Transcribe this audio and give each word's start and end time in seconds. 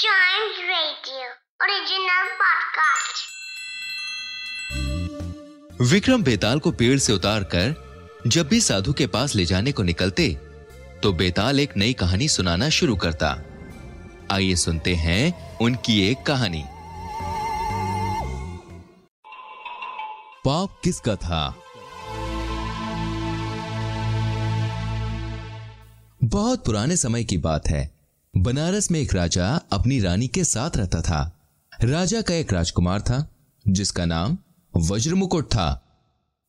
Original 0.00 1.96
podcast. 2.36 3.18
Vikram 5.90 6.22
बेताल 6.22 6.58
को 6.58 6.70
पेड़ 6.70 6.98
से 6.98 7.12
उतार 7.12 7.44
कर 7.44 7.74
जब 8.26 8.48
भी 8.48 8.60
साधु 8.60 8.92
के 8.92 9.06
पास 9.06 9.34
ले 9.34 9.44
जाने 9.44 9.72
को 9.72 9.82
निकलते 9.82 10.38
तो 11.02 11.12
बेताल 11.12 11.60
एक 11.60 11.76
नई 11.76 11.92
कहानी 11.92 12.28
सुनाना 12.28 12.68
शुरू 12.68 12.96
करता। 12.96 13.38
आइए 14.30 14.56
सुनते 14.56 14.94
हैं 14.94 15.58
उनकी 15.58 16.10
एक 16.10 16.22
कहानी। 16.22 16.64
पाप 20.44 20.80
किसका 20.84 21.16
था? 21.16 21.54
बहुत 26.24 26.64
पुराने 26.64 26.96
समय 26.96 27.24
की 27.24 27.38
बात 27.38 27.66
है। 27.68 27.99
बनारस 28.36 28.90
में 28.90 29.00
एक 29.00 29.14
राजा 29.14 29.46
अपनी 29.72 30.00
रानी 30.00 30.26
के 30.28 30.44
साथ 30.44 30.76
रहता 30.76 31.00
था। 31.00 31.20
राजा 31.82 32.20
का 32.22 32.34
एक 32.34 32.52
राजकुमार 32.52 33.00
था, 33.00 33.28
जिसका 33.68 34.04
नाम 34.04 34.38
वज्र 34.74 35.14
मुकुट 35.14 35.46
था। 35.46 35.66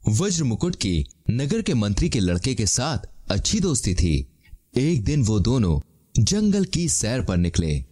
वज्र 0.02 0.44
मुकुट 0.44 0.76
की 0.76 1.06
नगर 1.30 1.62
के 1.62 1.74
मंत्री 1.74 2.10
के 2.10 2.20
लड़के 2.20 2.56
के 2.56 2.66
साथ 2.66 3.10
अच्छी 3.32 3.60
दोस्ती 3.60 3.96
थी। 3.96 4.16
एक 4.78 5.04
दिन 5.04 5.24
वो 5.24 5.40
दोनों 5.40 5.80
जंगल 6.16 6.66
की 6.66 6.88
सैर 6.90 7.22
पर 7.22 7.38
निकले। 7.38 7.86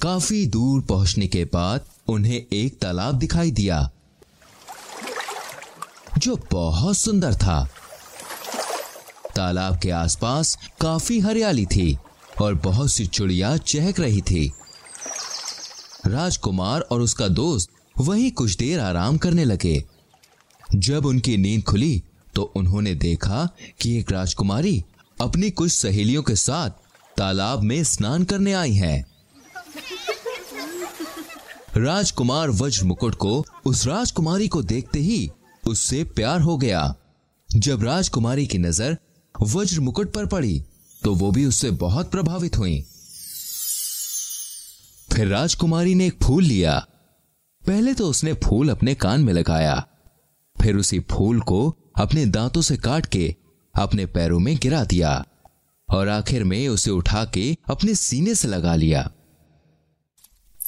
काफ़ी 0.00 0.46
दूर 0.46 0.82
पहुँचने 0.82 1.26
के 1.26 1.44
बाद 1.44 1.84
उन्हें 2.08 2.40
एक 2.52 2.80
तालाब 2.80 3.14
दिखाई 3.14 3.50
दिया, 3.50 3.90
जो 6.18 6.40
बहुत 6.52 6.96
सुंदर 6.96 7.34
था। 7.34 7.62
तालाब 9.36 9.78
के 9.78 9.90
आसपास 9.90 10.58
काफ़ी 10.80 11.20
हरियाली 11.20 11.66
थी। 11.66 11.98
और 12.40 12.54
बहुत 12.54 12.90
सी 12.92 13.06
चिड़िया 13.06 13.56
चहक 13.56 14.00
रही 14.00 14.20
थी। 14.22 14.50
राजकुमार 16.06 16.80
और 16.80 17.00
उसका 17.00 17.28
दोस्त 17.28 17.70
वहीं 17.98 18.30
कुछ 18.32 18.56
देर 18.56 18.80
आराम 18.80 19.16
करने 19.16 19.44
लगे। 19.44 19.82
जब 20.64 21.06
उनकी 21.06 21.36
नींद 21.36 21.64
खुली 21.64 22.02
तो 22.34 22.42
उन्होंने 22.56 22.94
देखा 22.94 23.48
कि 23.80 23.98
एक 23.98 24.12
राजकुमारी 24.12 24.82
अपनी 25.18 25.50
कुछ 25.50 25.72
सहेलियों 25.72 26.22
के 26.22 26.34
साथ 26.36 26.70
तालाब 27.16 27.62
में 27.62 27.82
स्नान 27.84 28.24
करने 28.24 28.52
आई 28.52 28.72
है। 28.72 29.04
राजकुमार 31.76 32.50
वज्र 32.50 32.84
मुकुट 32.84 33.14
को 33.14 33.44
उस 33.66 33.86
राजकुमारी 33.86 34.48
को 34.48 34.62
देखते 34.62 34.98
ही 34.98 35.30
उससे 35.64 36.02
प्यार 36.06 36.40
हो 36.40 36.56
गया। 36.56 36.94
जब 37.48 37.82
राजकुमारी 37.84 38.46
की 38.46 38.58
नज़र 38.58 38.96
वज्र 39.34 39.80
मुकुट 39.80 40.12
पर 40.12 40.26
पड़ी 40.26 40.62
तो 41.04 41.14
वो 41.14 41.30
भी 41.30 41.44
उससे 41.44 41.70
बहुत 41.70 42.10
प्रभावित 42.10 42.56
हुई। 42.56 42.82
फिर 45.12 45.26
राजकुमारी 45.26 45.94
ने 45.94 46.06
एक 46.06 46.22
फूल 46.22 46.44
लिया। 46.44 46.86
पहले 47.66 47.94
तो 47.94 48.08
उसने 48.08 48.32
फूल 48.32 48.68
अपने 48.68 48.94
कान 48.94 49.20
में 49.20 49.32
लगाया। 49.32 49.86
फिर 50.62 50.76
उसी 50.76 51.00
फूल 51.00 51.40
को 51.40 51.76
अपने 51.96 52.26
दांतों 52.26 52.62
से 52.62 52.76
काट 52.76 53.06
के 53.06 53.36
अपने 53.74 54.06
पैरों 54.06 54.38
में 54.38 54.56
गिरा 54.56 54.84
दिया 54.84 55.26
और 55.88 56.08
आखिर 56.08 56.44
में 56.44 56.68
उसे 56.68 56.90
उठा 56.90 57.24
के 57.24 57.56
अपने 57.70 57.94
सीने 57.94 58.34
से 58.34 58.48
लगा 58.48 58.74
लिया। 58.74 59.10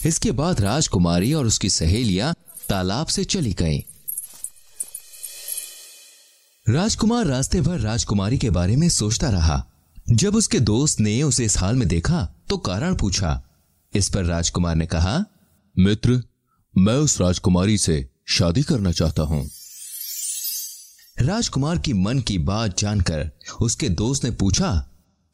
इसके 0.07 0.33
बाद 0.33 0.61
राजकुमारी 0.61 1.33
और 1.33 1.47
उसकी 1.47 1.71
सहेलियाँ 1.71 2.35
तालाब 2.69 3.07
से 3.07 3.25
चली 3.25 3.53
गईं। 3.53 3.81
राजकुमार 6.75 7.27
रास्ते 7.27 7.61
भर 7.61 7.79
राजकुमारी 7.79 8.39
के 8.39 8.51
बारे 8.51 8.77
में 8.77 8.89
सोचता 8.89 9.31
रहा। 9.31 9.70
जब 10.13 10.35
उसके 10.35 10.59
दोस्त 10.61 11.01
ने 11.01 11.23
उसे 11.23 11.45
इस 11.45 11.57
हाल 11.59 11.77
में 11.77 11.87
देखा 11.89 12.23
तो 12.49 12.57
कारण 12.59 12.95
पूछा। 12.95 13.43
इस 13.95 14.09
पर 14.09 14.25
राजकुमार 14.25 14.75
ने 14.77 14.87
कहा 14.87 15.25
मित्र 15.77 16.23
मैं 16.75 16.95
उस 16.95 17.21
राजकुमारी 17.21 17.79
से 17.79 18.09
शादी 18.29 18.63
करना 18.63 18.93
चाहता 18.93 19.23
हूँ। 19.23 19.43
राजकुमार 21.21 21.79
की 21.79 21.93
मन 21.93 22.21
की 22.21 22.39
बात 22.39 22.79
जानकर 22.79 23.31
उसके 23.63 23.89
दोस्त 23.89 24.25
ने 24.25 24.31
पूछा 24.31 24.73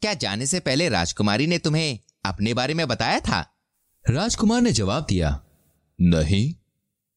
क्या 0.01 0.13
जाने 0.13 0.47
से 0.47 0.59
पहले 0.59 0.89
राजकुमारी 0.89 1.47
ने 1.47 1.57
तुम्हें 1.57 1.99
अपने 2.25 2.53
बारे 2.53 2.73
में 2.73 2.87
बताया 2.87 3.19
था? 3.19 3.41
राजकुमार 4.05 4.61
ने 4.61 4.71
जवाब 4.71 5.05
दिया 5.09 5.39
नहीं 5.99 6.53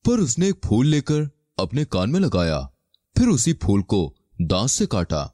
पर 0.04 0.20
उसने 0.20 0.48
एक 0.48 0.60
फूल 0.64 0.86
लेकर 0.86 1.30
अपने 1.58 1.84
कान 1.84 2.10
में 2.10 2.20
लगाया 2.20 2.60
फिर 3.16 3.28
उसी 3.28 3.52
फूल 3.52 3.82
को 3.82 4.14
दांत 4.42 4.70
से 4.70 4.86
काटा। 4.86 5.30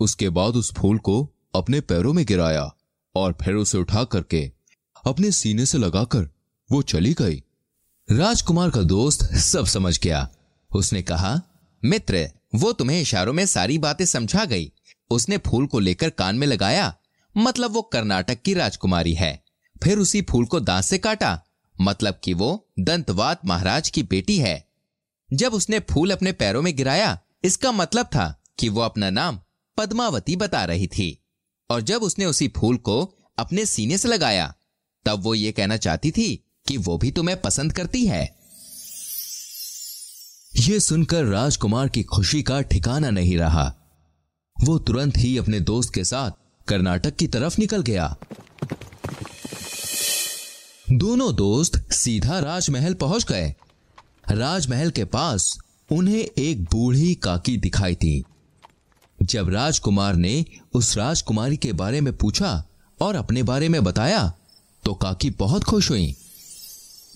उसके 0.00 0.28
बाद 0.28 0.56
उस 0.56 0.74
फूल 0.74 0.98
को 0.98 1.34
अपने 1.54 1.80
पैरों 1.80 2.12
में 2.12 2.26
गिराया 2.26 2.74
और 3.14 3.36
फिर 3.42 3.54
उसे 3.54 3.78
उठा 3.78 4.04
करके 4.04 4.52
अपने 5.06 5.30
सीने 5.30 5.66
से 5.66 5.78
लगाकर 5.78 6.28
वो 6.72 6.82
चली 6.82 7.14
गई। 7.14 7.42
राजकुमार 8.10 8.70
का 8.70 8.82
दोस्त 8.82 9.34
सब 9.34 9.66
समझ 9.66 10.00
गया। 10.00 10.28
उसने 10.74 11.02
कहा, 11.02 11.40
मित्र, 11.84 12.30
वो 12.54 12.72
तुम्हें 12.72 13.00
इशारों 13.00 13.32
में 13.32 13.46
सारी 13.46 13.78
बातें 13.78 14.04
समझा 14.04 14.44
गई। 14.44 14.72
उसने 15.10 15.36
फूल 15.36 15.66
को 15.66 15.78
लेकर 15.78 16.10
कान 16.10 16.36
में 16.36 16.46
लगाया 16.46 16.96
मतलब 17.36 17.72
वो 17.72 17.82
कर्नाटक 17.82 18.42
की 18.42 18.54
राजकुमारी 18.54 19.14
है। 19.14 19.44
फिर 19.82 19.98
उसी 19.98 20.22
फूल 20.22 20.46
को 20.46 20.60
दांत 20.60 20.84
से 20.84 20.98
काटा 20.98 21.40
मतलब 21.80 22.20
कि 22.24 22.34
वो 22.34 22.68
दंतवात 22.80 23.46
महाराज 23.46 23.90
की 23.90 24.02
बेटी 24.02 24.38
है। 24.38 24.68
जब 25.32 25.54
उसने 25.54 25.78
फूल 25.78 26.10
अपने 26.10 26.32
पैरों 26.32 26.62
में 26.62 26.76
गिराया, 26.76 27.18
इसका 27.44 27.72
मतलब 27.72 28.06
था 28.06 28.42
कि 28.58 28.68
वो 28.68 28.80
अपना 28.80 29.10
नाम 29.10 29.40
पद्मावती 29.76 30.36
बता 30.36 30.64
रही 30.64 30.86
थी। 30.86 31.24
और 31.70 31.80
जब 31.80 32.02
उसने 32.02 32.24
उसी 32.24 32.48
फूल 32.48 32.76
को 32.76 33.14
अपने 33.38 33.66
सीने 33.66 33.98
से 33.98 34.08
लगाया, 34.08 34.54
तब 35.04 35.22
वो 35.22 35.34
ये 35.34 35.52
कहना 35.52 35.76
चाहती 35.76 36.10
थी 36.10 36.44
कि 36.66 36.76
वो 36.76 36.98
भी 36.98 37.10
तुम्हें 37.10 37.40
पसंद 37.40 37.72
करती 37.72 38.06
है। 38.06 38.36
ये 40.56 40.80
सुनकर 40.80 41.24
राजकुमार 41.24 41.88
की 41.88 42.02
खुशी 42.02 42.42
का 42.42 42.60
ठिकाना 42.60 43.10
नहीं 43.10 43.36
रहा। 43.38 43.74
वो 44.56 44.78
तुरंत 44.78 45.16
ही 45.16 45.38
अपने 45.38 45.60
दोस्त 45.60 45.94
के 45.94 46.04
साथ 46.04 46.30
कर्नाटक 46.68 47.16
की 47.16 47.26
तरफ़ 47.26 47.56
निकल 47.58 47.82
गया। 47.82 48.16
दोनों 50.92 51.34
दोस्त 51.34 51.92
सीधा 51.92 52.38
राजमहल 52.38 52.94
पहुँच 52.94 53.24
गए। 53.24 53.54
राजमहल 54.30 54.90
के 54.90 55.04
पास 55.04 55.58
उन्हें 55.92 56.28
एक 56.38 56.64
बूढ़ी 56.64 57.14
काकी 57.14 57.56
दिखाई 57.56 57.94
थी 57.94 58.24
जब 59.22 59.48
राजकुमार 59.48 60.16
ने 60.16 60.44
उस 60.74 60.96
राजकुमारी 60.96 61.56
के 61.56 61.72
बारे 61.72 62.00
में 62.00 62.16
पूछा 62.16 62.64
और 63.00 63.16
अपने 63.16 63.42
बारे 63.42 63.68
में 63.68 63.84
बताया 63.84 64.32
तो 64.84 64.94
काकी 64.94 65.30
बहुत 65.30 65.64
खुश 65.64 65.90
हुई। 65.90 66.14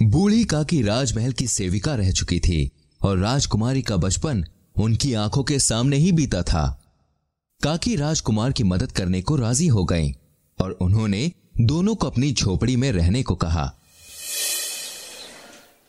बूढ़ी 0.03 0.45
काकी 0.45 0.83
राजमहल 0.83 1.33
की 1.33 1.47
सेविका 1.47 1.95
रह 1.95 2.11
चुकी 2.11 2.41
थी 2.41 2.71
और 3.01 3.19
राजकुमारी 3.19 3.83
का 3.83 3.97
बचपन 3.97 4.45
उनकी 4.77 5.15
आँखों 5.15 5.45
के 5.45 5.59
सामने 5.59 5.97
ही 5.97 6.13
बीता 6.13 6.43
था। 6.43 6.83
काकी 7.63 7.97
राजकुमार 7.97 8.53
की 8.53 8.65
मदद 8.65 8.93
करने 8.93 9.23
को 9.23 9.37
राज़ी 9.37 9.67
हो 9.67 9.85
गई 9.85 10.13
और 10.59 10.71
उन्होंने 10.71 11.33
दोनों 11.61 11.95
को 11.95 12.07
अपनी 12.07 12.33
झोपड़ी 12.33 12.77
में 12.77 12.93
रहने 12.93 13.23
को 13.23 13.35
कहा। 13.35 13.67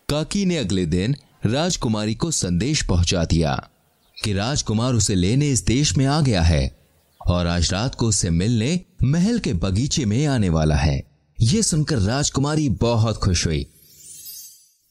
काकी 0.09 0.45
ने 0.45 0.57
अगले 0.57 0.85
दिन 0.85 1.16
राजकुमारी 1.45 2.16
को 2.16 2.31
संदेश 2.31 2.81
पहुँचा 2.84 3.25
दिया। 3.25 3.69
कि 4.18 4.34
राजकुमार 4.34 4.94
उसे 4.94 5.16
लेने 5.16 5.50
इस 5.50 5.66
देश 5.66 5.96
में 5.97 6.06
आ 6.06 6.19
गया 6.22 6.41
है 6.41 6.75
और 7.22 7.47
आज 7.47 7.72
रात 7.74 7.96
को 7.96 8.07
उससे 8.07 8.29
मिलने 8.29 8.79
महल 9.03 9.40
के 9.40 9.53
बगीचे 9.53 10.06
में 10.06 10.25
आने 10.25 10.50
वाला 10.50 10.75
है। 10.75 11.01
यह 11.38 11.62
सुनकर 11.62 11.97
राजकुमारी 11.97 12.69
बहुत 12.69 13.18
खुश 13.18 13.46
हुई 13.47 13.66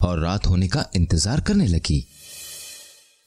और 0.01 0.19
रात 0.19 0.47
होने 0.47 0.69
का 0.69 0.85
इंतज़ार 0.97 1.41
करने 1.41 1.67
लगी। 1.67 2.05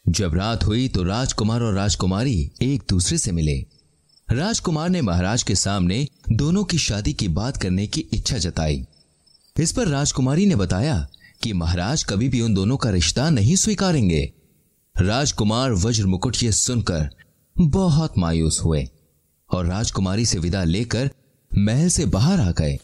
जब 0.06 0.35
रात 0.35 0.63
हुई 0.63 0.88
तो 0.88 1.03
राजकुमार 1.03 1.61
और 1.61 1.73
राजकुमारी 1.73 2.51
एक 2.62 2.83
दूसरे 2.89 3.17
से 3.17 3.31
मिले। 3.31 3.57
राजकुमार 4.27 4.89
ने 4.89 5.01
महाराज 5.01 5.44
के 5.44 5.56
सामने 5.56 6.07
दोनों 6.31 6.63
की 6.63 6.77
शादी 6.77 7.13
की 7.13 7.27
बात 7.27 7.57
करने 7.57 7.88
की 7.88 8.06
इच्छा 8.13 8.38
जताई। 8.38 8.86
इस 9.56 9.71
पर 9.71 9.88
राजकुमारी 9.88 10.45
ने 10.45 10.56
बताया 10.56 11.07
कि 11.44 11.53
महाराज 11.53 12.03
कभी 12.03 12.30
भी 12.30 12.42
उन 12.42 12.53
दोनों 12.53 12.77
का 12.77 12.89
रिश्ता 12.89 13.30
नहीं 13.30 13.56
स्वीकारेंगे। 13.56 14.31
राजकुमार 15.01 15.71
वज्र 15.71 16.06
मुकुट 16.06 16.38
ये 16.44 16.51
सुनकर 16.51 17.09
बहुत 17.57 18.18
मायूस 18.18 18.62
हुए 18.63 18.88
और 19.51 19.65
राजकुमारी 19.65 20.25
से 20.25 20.39
विदा 20.39 20.63
लेकर 20.63 21.09
महल 21.57 21.88
से 21.88 22.06
बाहर 22.06 22.39
आ 22.39 22.51
गए। 22.51 22.77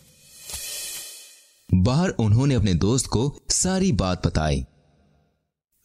बाहर 1.73 2.09
उन्होंने 2.09 2.55
अपने 2.55 2.73
दोस्त 2.73 3.07
को 3.07 3.39
सारी 3.49 3.91
बात 3.91 4.27
बताई। 4.27 4.65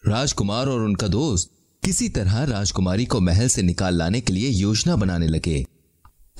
राजकुमार 0.08 0.68
और 0.68 0.80
उनका 0.80 1.08
दोस्त 1.08 1.50
किसी 1.84 2.08
तरह 2.08 2.44
राजकुमारी 2.44 3.04
को 3.04 3.20
महल 3.20 3.48
से 3.48 3.62
निकाल 3.62 3.94
लाने 3.94 4.20
के 4.20 4.32
लिए 4.32 4.48
योजना 4.48 4.96
बनाने 4.96 5.26
लगे। 5.26 5.66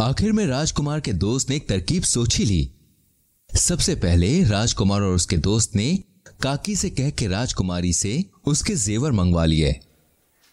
आखिर 0.01 0.33
में 0.33 0.47
राजकुमार 0.47 1.01
के 1.01 1.13
दोस्त 1.13 1.51
ने 1.51 1.57
एक 1.57 1.69
तरकीब 1.69 2.03
सोची 2.03 2.45
ली। 2.45 2.73
सबसे 3.57 3.95
पहले 3.95 4.45
राजकुमार 4.45 5.01
और 5.01 5.15
उसके 5.15 5.37
दोस्त 5.37 5.75
ने 5.75 6.05
काकी 6.41 6.77
से 6.77 6.91
कह 6.91 7.11
के 7.11 7.27
राजकुमारी 7.27 7.93
से 7.93 8.25
उसके 8.47 8.75
जेवर 8.77 9.13
मंगवा 9.13 9.45
लिए। 9.45 9.73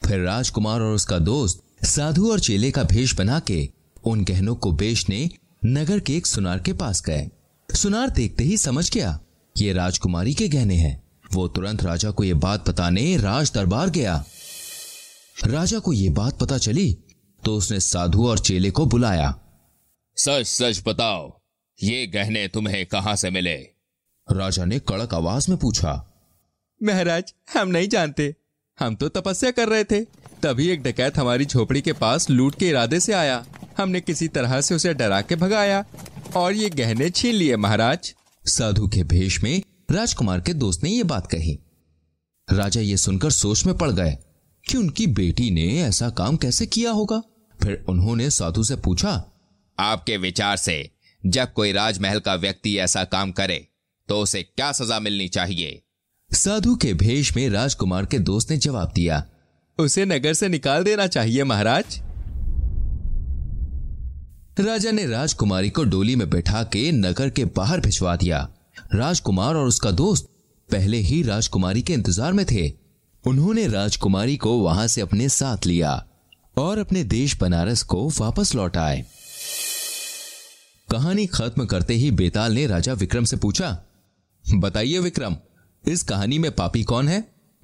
फिर 0.02 0.20
राजकुमार 0.20 0.82
और 0.82 0.94
उसका 0.94 1.20
दोस्त 1.20 1.62
साधु 1.86 2.32
और 2.32 2.40
चेले 2.40 2.72
का 2.72 2.84
भेष 2.84 3.16
बना 3.16 3.40
के 3.42 3.70
उन 4.04 4.24
गहनों 4.24 4.56
को 4.56 4.72
बेचने 4.72 5.30
नगर 5.66 6.00
के 6.00 6.16
एक 6.18 6.28
सुनार 6.28 6.60
के 6.60 6.74
पास 6.74 7.02
गए। 7.02 7.30
सुनार 7.70 8.10
देखते 8.10 8.44
ही 8.44 8.58
समझ 8.58 8.90
गया, 8.92 9.20
ये 9.56 9.74
राजकुमारी 9.74 10.34
के 10.34 10.48
गहने 10.48 10.76
हैं। 10.76 11.02
वो 11.34 11.48
तुरंत 11.48 11.84
राजा 11.84 12.12
को 12.12 12.24
यह 12.24 12.36
बात 12.36 12.70
बताने 12.70 13.16
राज 13.18 13.52
दरबार 13.56 13.90
गया। 13.90 14.24
राजा 15.46 15.80
को 15.80 15.94
यह 15.94 16.14
बात 16.14 16.40
पता 16.40 16.58
चली 16.58 16.92
तो 17.44 17.56
उसने 17.58 17.80
साधु 17.80 18.28
और 18.28 18.40
चेले 18.40 18.72
को 18.72 18.86
बुलाया। 18.86 19.34
सच 20.18 20.48
सच 20.48 20.84
बताओ, 20.88 21.32
ये 21.80 22.06
गहने 22.08 22.48
तुम्हें 22.48 22.86
कहाँ 22.86 23.16
से 23.16 23.30
मिले? 23.30 23.73
राजा 24.34 24.66
ने 24.66 24.80
कड़क 24.80 25.14
आवाज़ 25.14 25.50
में 25.50 25.58
पूछा 25.60 25.92
महाराज 26.82 27.34
हम 27.54 27.68
नहीं 27.68 27.88
जानते। 27.88 28.36
हम 28.80 28.96
तो 28.96 29.10
तपस्या 29.10 29.52
कर 29.52 29.70
रहे 29.70 29.84
थे। 29.84 30.04
तभी 30.44 30.68
एक 30.70 30.82
डकैत 30.84 31.18
हमारी 31.18 31.46
झोपड़ी 31.46 31.82
के 31.82 31.94
पास 31.94 32.30
लूट 32.30 32.56
के 32.56 32.70
इरादे 32.70 33.00
से 33.00 33.14
आया। 33.14 33.46
हमने 33.78 34.02
किसी 34.02 34.28
तरह 34.28 34.60
से 34.62 34.76
उसे 34.76 34.94
डरा 34.94 35.22
के 35.22 35.36
भगाया 35.36 35.86
और 36.36 36.54
ये 36.54 36.70
गहने 36.70 37.10
छीन 37.10 37.36
लिए 37.36 37.58
महाराज। 37.58 38.14
साधु 38.46 38.88
के 38.88 39.04
भेष 39.04 39.42
में 39.44 39.62
राजकुमार 39.92 40.42
के 40.42 40.54
दोस्त 40.54 40.84
ने 40.84 40.90
यह 40.90 41.04
बात 41.04 41.28
कही। 41.28 41.60
राजा 42.48 42.82
ये 42.82 42.98
सुनकर 42.98 43.32
सोच 43.32 43.66
में 43.66 43.78
पड़ 43.78 43.92
गए 43.92 44.18
कि 44.66 44.78
उनकी 44.78 45.08
बेटी 45.08 45.50
ने 45.52 45.68
ऐसा 45.82 46.10
काम 46.10 46.38
कैसे 46.38 46.66
किया 46.66 46.92
होगा। 46.92 47.22
फिर 47.64 47.86
उन्होंने 47.90 48.30
साधु 48.30 48.64
से 48.64 48.76
पूछा 48.76 49.12
आपके 49.80 50.18
विचार 50.18 50.58
से 50.58 50.90
जब 51.26 51.54
कोई 51.54 51.72
राजमहल 51.72 52.20
का 52.20 52.36
व्यक्ति 52.36 52.78
ऐसा 52.78 53.04
काम 53.04 53.32
करे 53.32 53.68
तो 54.10 54.20
उसे 54.20 54.44
क्या 54.44 54.72
सजा 54.72 55.00
मिलनी 55.00 55.28
चाहिए? 55.28 55.82
साधु 56.32 56.76
के 56.76 56.94
भेष 56.94 57.36
में 57.36 57.50
राजकुमार 57.50 58.06
के 58.06 58.20
दोस्त 58.20 58.52
ने 58.52 58.58
जवाब 58.58 58.92
दिया, 58.96 59.24
उसे 59.80 60.06
नगर 60.06 60.34
से 60.34 60.50
निकाल 60.50 60.84
देना 60.84 61.08
चाहिए, 61.08 61.44
महाराज. 61.44 62.00
राजा 64.60 64.92
ने 64.92 65.06
राजकुमारी 65.06 65.70
को 65.70 65.84
डोली 65.84 66.16
में 66.16 66.30
बैठा 66.30 66.64
के 66.64 66.92
नगर 66.92 67.30
के 67.30 67.46
बाहर 67.46 67.80
भिजवा 67.80 68.16
दिया। 68.16 68.48
राजकुमार 68.96 69.56
और 69.56 69.68
उसका 69.68 69.92
दोस्त 69.92 70.30
पहले 70.70 70.98
ही 70.98 71.22
राजकुमारी 71.24 71.82
के 71.82 71.94
इंतज़ार 71.94 72.34
में 72.34 72.46
थे। 72.46 72.72
उन्होंने 73.24 73.68
राजकुमारी 73.68 74.36
को 74.38 74.58
वहाँ 74.60 74.88
से 74.88 75.02
अपने 75.02 75.30
साथ 75.30 75.66
लिया 75.66 76.06
और 76.58 76.80
अपने 76.80 77.04
देश 77.04 77.38
बनारस 77.40 77.84
को 77.84 78.08
वापस 78.10 78.54
लौट 78.56 78.78
आए। 78.78 79.04
कहानी 80.90 81.26
खत्म 81.26 81.66
करते 81.66 81.94
ही 81.94 82.12
बेताल 82.12 82.54
ने 82.54 82.68
राजा 82.68 82.94
विक्रम 82.94 83.24
से 83.24 83.38
पूछा 83.38 83.78
बताइए 84.46 85.00
विक्रम, 85.00 85.36
इस 85.86 86.04
कहानी 86.04 86.38
में 86.40 86.52
पापी 86.52 86.84
कौन 86.84 87.08
है? 87.08 87.24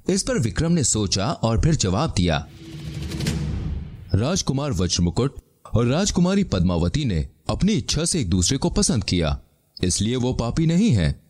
इस 0.09 0.23
पर 0.23 0.39
विक्रम 0.39 0.71
ने 0.71 0.83
सोचा 0.83 1.31
और 1.31 1.61
फिर 1.61 1.75
जवाब 1.75 2.13
दिया। 2.17 2.47
राजकुमार 4.15 4.71
वज्रमुकुट 4.71 5.35
और 5.73 5.85
राजकुमारी 5.85 6.43
पद्मावती 6.43 7.05
ने 7.05 7.27
अपनी 7.49 7.73
इच्छा 7.73 8.05
से 8.05 8.19
एक 8.21 8.29
दूसरे 8.29 8.57
को 8.57 8.69
पसंद 8.69 9.03
किया, 9.03 9.39
इसलिए 9.83 10.15
वो 10.15 10.33
पापी 10.33 10.65
नहीं 10.65 10.89
है। 10.89 11.21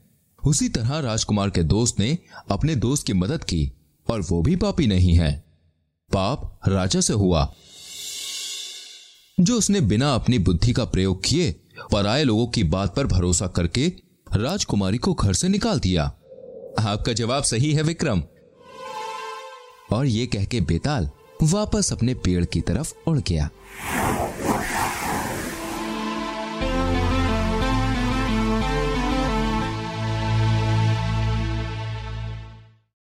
उसी 0.41 0.69
तरह 0.69 0.97
राजकुमार 0.99 1.49
के 1.49 1.63
दोस्त 1.63 1.99
ने 1.99 2.17
अपने 2.51 2.75
दोस्त 2.75 3.05
की 3.07 3.13
मदद 3.13 3.43
की 3.43 3.71
और 4.07 4.21
वो 4.21 4.41
भी 4.41 4.55
पापी 4.55 4.87
नहीं 4.87 5.15
है। 5.15 5.31
पाप 6.11 6.59
राजा 6.67 7.01
से 7.01 7.13
हुआ। 7.13 7.53
जो 9.37 9.57
उसने 9.57 9.81
बिना 9.81 10.13
अपनी 10.15 10.39
बुद्धि 10.39 10.73
का 10.73 10.85
प्रयोग 10.85 11.23
किए 11.23 11.51
पराये 11.91 12.23
लोगों 12.23 12.47
की 12.47 12.63
बात 12.63 12.95
पर 12.95 13.07
भरोसा 13.07 13.47
करके 13.47 13.91
राजकुमारी 14.35 14.97
को 14.97 15.13
घर 15.13 15.33
से 15.33 15.49
निकाल 15.49 15.79
दिया। 15.79 16.03
आपका 16.79 17.13
जवाब 17.13 17.43
सही 17.43 17.73
है, 17.73 17.83
विक्रम। 17.83 18.23
और 19.91 20.05
ये 20.05 20.25
कह 20.27 20.45
के 20.45 20.61
बेताल 20.61 21.09
वापस 21.43 21.93
अपने 21.93 22.13
पेड़ 22.13 22.45
की 22.45 22.61
तरफ़ 22.61 22.93
उड़ 23.07 23.19
गया। 23.19 23.49